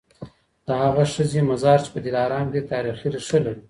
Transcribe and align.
د 0.65 0.67
هغه 0.81 1.03
ښځي 1.13 1.41
مزار 1.49 1.77
چي 1.83 1.89
په 1.93 1.99
دلارام 2.05 2.45
کي 2.47 2.53
دی 2.53 2.61
تاریخي 2.71 3.07
ریښه 3.13 3.39
لري. 3.45 3.59